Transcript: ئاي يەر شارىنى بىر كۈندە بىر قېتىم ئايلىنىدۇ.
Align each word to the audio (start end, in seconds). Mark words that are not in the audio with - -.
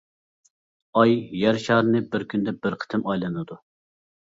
ئاي 1.01 1.13
يەر 1.43 1.61
شارىنى 1.67 2.03
بىر 2.11 2.29
كۈندە 2.35 2.59
بىر 2.67 2.83
قېتىم 2.85 3.09
ئايلىنىدۇ. 3.11 3.65